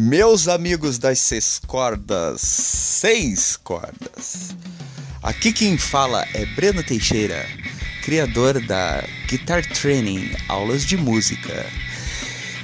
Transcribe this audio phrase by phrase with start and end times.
[0.00, 4.54] Meus amigos das seis cordas, seis cordas.
[5.20, 7.44] Aqui quem fala é Breno Teixeira,
[8.04, 11.66] criador da Guitar Training, aulas de música.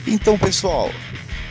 [0.07, 0.93] Então, pessoal,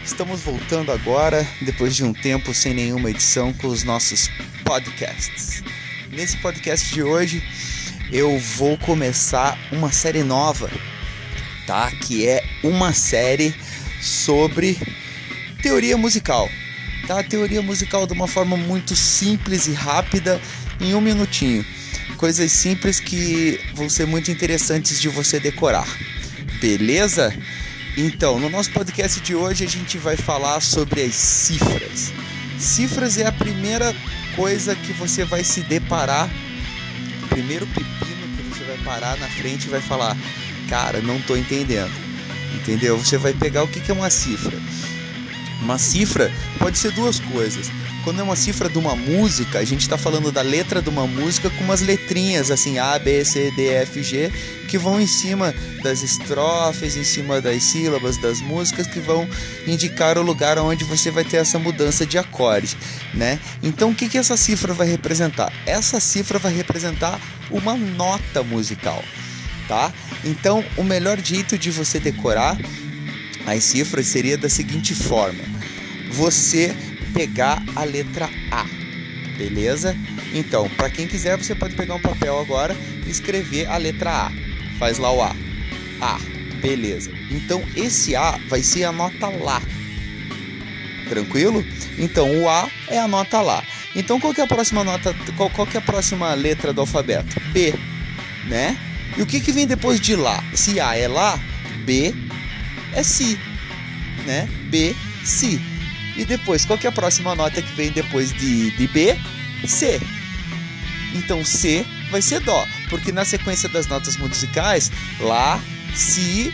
[0.06, 4.30] estamos voltando agora, depois de um tempo sem nenhuma edição, com os nossos
[4.64, 5.62] podcasts.
[6.10, 7.44] Nesse podcast de hoje,
[8.10, 10.72] eu vou começar uma série nova,
[11.68, 11.92] tá?
[11.92, 13.54] Que é uma série
[14.02, 14.80] sobre
[15.64, 16.50] teoria musical.
[17.08, 17.24] Tá?
[17.24, 20.40] Teoria musical de uma forma muito simples e rápida,
[20.80, 21.66] em um minutinho.
[22.18, 25.88] Coisas simples que vão ser muito interessantes de você decorar.
[26.60, 27.34] Beleza?
[27.98, 32.12] Então, no nosso podcast de hoje a gente vai falar sobre as cifras.
[32.60, 33.96] Cifras é a primeira
[34.36, 36.30] coisa que você vai se deparar,
[37.24, 40.18] o primeiro pepino que você vai parar na frente e vai falar:
[40.70, 41.92] Cara, não tô entendendo.
[42.56, 42.98] Entendeu?
[42.98, 44.58] Você vai pegar o que é uma cifra.
[45.62, 47.70] Uma cifra pode ser duas coisas.
[48.04, 51.08] Quando é uma cifra de uma música, a gente está falando da letra de uma
[51.08, 54.30] música com umas letrinhas assim A, B, C, D, F, G
[54.74, 59.30] que vão em cima das estrofes, em cima das sílabas das músicas que vão
[59.68, 62.76] indicar o lugar onde você vai ter essa mudança de acorde,
[63.14, 63.40] né?
[63.62, 65.54] Então o que, que essa cifra vai representar?
[65.68, 69.04] Essa cifra vai representar uma nota musical,
[69.68, 69.94] tá?
[70.26, 72.58] Então o melhor jeito de você decorar
[73.46, 75.44] as cifras seria da seguinte forma:
[76.12, 76.76] você
[77.14, 78.66] pegar a letra A,
[79.38, 79.96] beleza?
[80.34, 84.32] Então, para quem quiser, você pode pegar um papel agora e escrever a letra A.
[84.80, 85.36] Faz lá o A.
[86.02, 86.20] A,
[86.60, 87.12] beleza.
[87.30, 89.62] Então, esse A vai ser a nota Lá.
[91.08, 91.64] Tranquilo?
[92.00, 93.64] Então, o A é a nota Lá.
[93.96, 95.16] Então, qual é a próxima nota?
[95.38, 97.40] Qual, qual é a próxima letra do alfabeto?
[97.52, 97.76] B,
[98.48, 98.76] né?
[99.16, 100.44] E o que, que vem depois de Lá?
[100.56, 101.40] Se A é Lá,
[101.86, 102.14] B
[102.94, 103.40] é Si,
[104.26, 104.48] né?
[104.70, 105.60] B, Si.
[106.16, 109.18] E depois, qual que é a próxima nota que vem depois de, de B?
[109.66, 110.00] C.
[111.14, 115.62] Então C vai ser Dó, porque na sequência das notas musicais, Lá,
[115.96, 116.54] Si,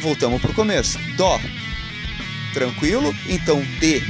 [0.00, 1.40] voltamos para o começo, Dó.
[2.52, 3.14] Tranquilo?
[3.28, 4.02] Então D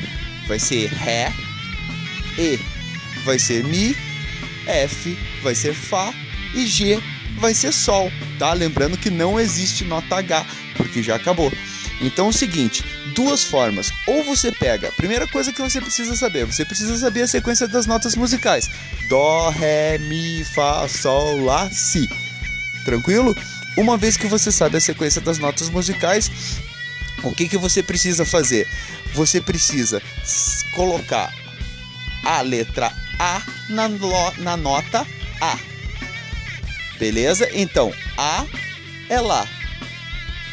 [0.46, 1.32] vai ser Ré,
[2.38, 2.58] E
[3.24, 3.96] vai ser Mi,
[4.66, 6.12] F vai ser Fá
[6.54, 6.98] e G
[7.38, 8.52] vai ser Sol, tá?
[8.52, 10.44] Lembrando que não existe nota H,
[10.76, 11.52] porque já acabou.
[12.00, 12.84] Então é o seguinte,
[13.14, 13.92] duas formas.
[14.06, 17.86] Ou você pega, primeira coisa que você precisa saber, você precisa saber a sequência das
[17.86, 18.70] notas musicais.
[19.08, 22.08] Dó, ré, mi, fá, sol, lá, si.
[22.84, 23.36] Tranquilo?
[23.76, 26.30] Uma vez que você sabe a sequência das notas musicais,
[27.22, 28.68] o que, que você precisa fazer?
[29.14, 30.02] Você precisa
[30.74, 31.32] colocar
[32.24, 33.88] a letra A na,
[34.38, 35.06] na nota
[35.40, 35.67] A.
[36.98, 37.48] Beleza?
[37.52, 38.44] Então, A
[39.08, 39.46] é Lá.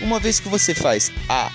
[0.02, 1.52] Uma vez que você faz A,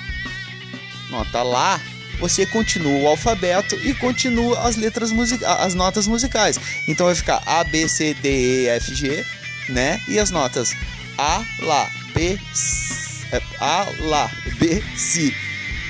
[1.10, 1.80] nota Lá,
[2.18, 5.10] você continua o alfabeto e continua as letras
[5.42, 6.58] as notas musicais.
[6.86, 9.24] Então vai ficar A, B, C, D, E, F, G,
[9.68, 10.00] né?
[10.08, 10.74] E as notas
[11.16, 15.34] A, Lá, B, C, é, A, Lá, B, Si,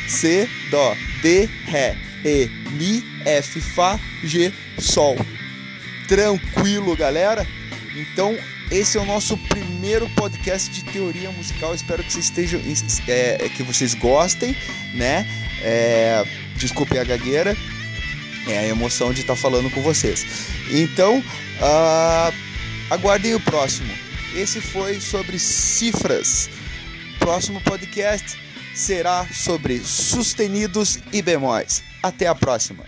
[0.08, 5.16] C, Dó, D, Ré, E, Mi, F, Fá, G, Sol.
[6.06, 7.46] Tranquilo, galera?
[7.96, 8.36] Então
[8.70, 11.74] esse é o nosso primeiro podcast de teoria musical.
[11.74, 12.60] Espero que vocês estejam,
[13.08, 14.56] é, que vocês gostem,
[14.94, 15.26] né?
[15.62, 16.24] É,
[16.56, 17.56] desculpe a gagueira,
[18.46, 20.24] é a emoção de estar falando com vocês.
[20.70, 22.34] Então, uh,
[22.90, 23.92] aguardem o próximo.
[24.34, 26.48] Esse foi sobre cifras.
[27.18, 28.38] Próximo podcast
[28.74, 31.82] será sobre sustenidos e bemóis.
[32.02, 32.84] Até a próxima.